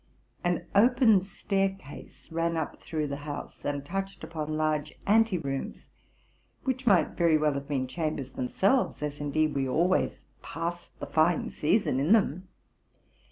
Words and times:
An 0.43 0.65
open 0.73 1.21
staircase 1.21 2.31
ran 2.31 2.57
up 2.57 2.77
through 2.77 3.05
the 3.05 3.17
house, 3.17 3.63
and 3.63 3.85
touched 3.85 4.23
upon 4.23 4.51
large 4.57 4.95
ante 5.05 5.37
rooms, 5.37 5.89
which 6.63 6.87
might 6.87 7.09
very 7.09 7.37
well 7.37 7.53
have 7.53 7.67
been 7.67 7.85
chambers 7.85 8.31
themselve 8.31 8.95
es, 8.95 9.03
as, 9.03 9.21
indeed, 9.21 9.53
we 9.53 9.69
always 9.69 10.21
passed 10.41 10.99
the 10.99 11.05
fine 11.05 11.51
season 11.51 11.99
in 11.99 12.13
them. 12.13 12.47